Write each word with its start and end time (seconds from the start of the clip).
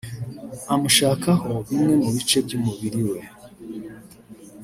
amushakaho 0.73 1.49
bimwe 1.67 1.93
mu 2.01 2.09
bice 2.15 2.37
by’umubiri 2.45 3.01
we 3.09 3.19